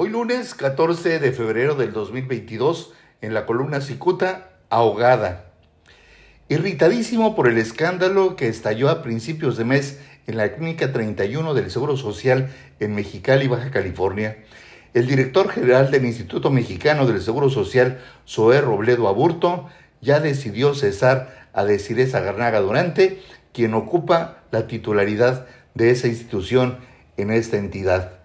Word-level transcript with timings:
Hoy 0.00 0.10
lunes 0.10 0.54
14 0.54 1.18
de 1.18 1.32
febrero 1.32 1.74
del 1.74 1.92
2022, 1.92 2.92
en 3.20 3.34
la 3.34 3.46
columna 3.46 3.80
Cicuta, 3.80 4.50
ahogada. 4.70 5.46
Irritadísimo 6.48 7.34
por 7.34 7.48
el 7.48 7.58
escándalo 7.58 8.36
que 8.36 8.46
estalló 8.46 8.90
a 8.90 9.02
principios 9.02 9.56
de 9.56 9.64
mes 9.64 9.98
en 10.28 10.36
la 10.36 10.54
Clínica 10.54 10.92
31 10.92 11.52
del 11.52 11.68
Seguro 11.72 11.96
Social 11.96 12.48
en 12.78 12.94
Mexicali, 12.94 13.48
Baja 13.48 13.72
California, 13.72 14.38
el 14.94 15.08
director 15.08 15.48
general 15.48 15.90
del 15.90 16.04
Instituto 16.04 16.52
Mexicano 16.52 17.04
del 17.04 17.20
Seguro 17.20 17.50
Social, 17.50 17.98
Zoé 18.24 18.60
Robledo 18.60 19.08
Aburto, 19.08 19.68
ya 20.00 20.20
decidió 20.20 20.76
cesar 20.76 21.48
a 21.52 21.64
Desiree 21.64 22.06
Garnaga 22.06 22.60
Durante, 22.60 23.20
quien 23.52 23.74
ocupa 23.74 24.44
la 24.52 24.68
titularidad 24.68 25.48
de 25.74 25.90
esa 25.90 26.06
institución 26.06 26.78
en 27.16 27.32
esta 27.32 27.56
entidad. 27.56 28.17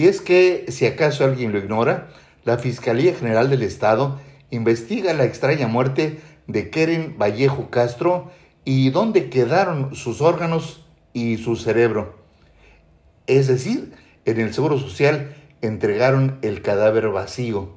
Y 0.00 0.06
es 0.08 0.22
que, 0.22 0.64
si 0.68 0.86
acaso 0.86 1.24
alguien 1.24 1.52
lo 1.52 1.58
ignora, 1.58 2.08
la 2.46 2.56
Fiscalía 2.56 3.14
General 3.14 3.50
del 3.50 3.60
Estado 3.60 4.18
investiga 4.48 5.12
la 5.12 5.24
extraña 5.24 5.66
muerte 5.66 6.20
de 6.46 6.70
Keren 6.70 7.18
Vallejo 7.18 7.68
Castro 7.68 8.30
y 8.64 8.88
dónde 8.88 9.28
quedaron 9.28 9.94
sus 9.94 10.22
órganos 10.22 10.86
y 11.12 11.36
su 11.36 11.56
cerebro. 11.56 12.18
Es 13.26 13.46
decir, 13.46 13.92
en 14.24 14.40
el 14.40 14.54
Seguro 14.54 14.78
Social 14.78 15.36
entregaron 15.60 16.38
el 16.40 16.62
cadáver 16.62 17.10
vacío. 17.10 17.68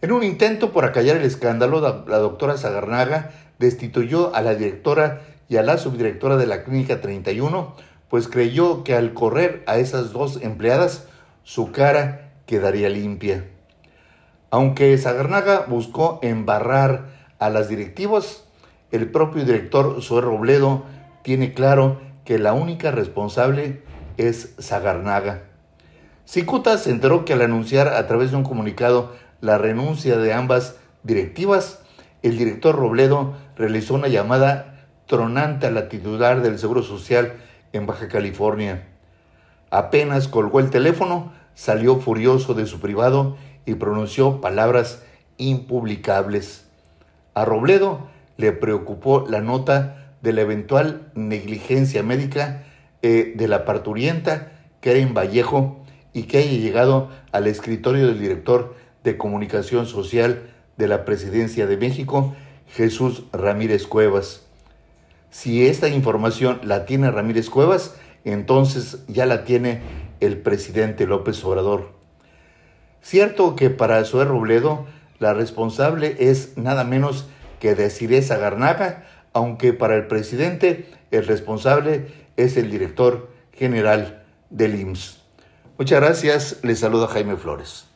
En 0.00 0.12
un 0.12 0.22
intento 0.22 0.72
por 0.72 0.86
acallar 0.86 1.18
el 1.18 1.24
escándalo, 1.24 1.82
la 1.82 2.18
doctora 2.18 2.56
Zagarnaga 2.56 3.32
destituyó 3.58 4.34
a 4.34 4.40
la 4.40 4.54
directora 4.54 5.20
y 5.50 5.58
a 5.58 5.62
la 5.62 5.76
subdirectora 5.76 6.38
de 6.38 6.46
la 6.46 6.64
Clínica 6.64 7.02
31, 7.02 7.76
pues 8.08 8.26
creyó 8.26 8.84
que 8.84 8.94
al 8.94 9.12
correr 9.12 9.62
a 9.66 9.76
esas 9.76 10.12
dos 10.12 10.38
empleadas 10.40 11.08
su 11.44 11.72
cara 11.72 12.32
quedaría 12.46 12.88
limpia. 12.88 13.44
Aunque 14.50 14.96
Zagarnaga 14.98 15.66
buscó 15.68 16.18
embarrar 16.22 17.06
a 17.38 17.50
las 17.50 17.68
directivas, 17.68 18.44
el 18.90 19.10
propio 19.10 19.44
director 19.44 20.02
Zoé 20.02 20.20
Robledo 20.22 20.84
tiene 21.22 21.54
claro 21.54 22.00
que 22.24 22.38
la 22.38 22.52
única 22.52 22.90
responsable 22.90 23.82
es 24.16 24.54
Zagarnaga. 24.60 25.44
Cicuta 26.24 26.78
se 26.78 26.90
enteró 26.90 27.24
que 27.24 27.32
al 27.32 27.42
anunciar 27.42 27.88
a 27.88 28.06
través 28.06 28.30
de 28.30 28.36
un 28.36 28.44
comunicado 28.44 29.14
la 29.40 29.58
renuncia 29.58 30.16
de 30.16 30.32
ambas 30.32 30.76
directivas, 31.02 31.80
el 32.22 32.36
director 32.36 32.76
Robledo 32.76 33.34
realizó 33.56 33.94
una 33.94 34.08
llamada 34.08 34.86
tronante 35.06 35.66
a 35.66 35.70
la 35.70 35.88
titular 35.88 36.42
del 36.42 36.58
Seguro 36.58 36.82
Social 36.82 37.32
en 37.72 37.86
Baja 37.86 38.08
California. 38.08 38.86
Apenas 39.70 40.28
colgó 40.28 40.60
el 40.60 40.70
teléfono, 40.70 41.32
salió 41.54 42.00
furioso 42.00 42.54
de 42.54 42.66
su 42.66 42.80
privado 42.80 43.36
y 43.66 43.74
pronunció 43.74 44.40
palabras 44.40 45.02
impublicables. 45.36 46.66
A 47.34 47.44
Robledo 47.44 48.08
le 48.36 48.52
preocupó 48.52 49.26
la 49.28 49.40
nota 49.40 50.14
de 50.22 50.32
la 50.32 50.42
eventual 50.42 51.10
negligencia 51.14 52.02
médica 52.02 52.64
eh, 53.02 53.32
de 53.36 53.48
la 53.48 53.64
parturienta 53.64 54.52
Karen 54.80 55.14
Vallejo 55.14 55.84
y 56.12 56.24
que 56.24 56.38
haya 56.38 56.52
llegado 56.52 57.10
al 57.32 57.46
escritorio 57.46 58.06
del 58.06 58.20
director 58.20 58.74
de 59.04 59.16
comunicación 59.16 59.86
social 59.86 60.50
de 60.76 60.88
la 60.88 61.04
Presidencia 61.04 61.66
de 61.66 61.76
México, 61.76 62.34
Jesús 62.66 63.24
Ramírez 63.32 63.86
Cuevas. 63.86 64.46
Si 65.30 65.66
esta 65.66 65.88
información 65.88 66.60
la 66.64 66.86
tiene 66.86 67.10
Ramírez 67.10 67.50
Cuevas, 67.50 67.94
entonces 68.24 68.98
ya 69.08 69.26
la 69.26 69.44
tiene 69.44 69.80
el 70.20 70.38
presidente 70.38 71.06
López 71.06 71.42
Obrador. 71.44 71.92
Cierto 73.02 73.56
que 73.56 73.70
para 73.70 74.04
Zoé 74.04 74.24
Robledo 74.24 74.86
la 75.18 75.34
responsable 75.34 76.16
es 76.18 76.56
nada 76.56 76.84
menos 76.84 77.26
que 77.58 77.74
Desiree 77.74 78.20
Garnaga, 78.20 79.04
aunque 79.32 79.72
para 79.72 79.96
el 79.96 80.06
presidente 80.06 80.90
el 81.10 81.26
responsable 81.26 82.06
es 82.36 82.56
el 82.56 82.70
director 82.70 83.30
general 83.52 84.24
del 84.48 84.78
IMSS. 84.80 85.20
Muchas 85.78 86.00
gracias, 86.00 86.58
les 86.62 86.78
saluda 86.80 87.08
Jaime 87.08 87.36
Flores. 87.36 87.89